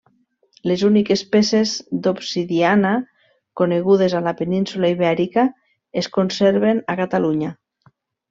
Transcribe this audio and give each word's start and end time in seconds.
Les 0.69 0.83
úniques 0.87 1.21
peces 1.35 1.73
d'obsidiana 2.07 2.93
conegudes 3.61 4.15
a 4.19 4.23
la 4.29 4.33
península 4.41 4.91
Ibèrica 4.95 5.45
es 6.03 6.11
conserven 6.19 6.81
a 6.95 6.99
Catalunya. 7.05 7.53